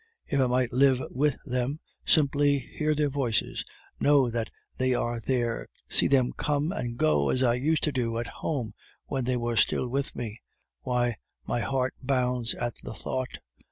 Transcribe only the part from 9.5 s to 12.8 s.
still with me; why, my heart bounds at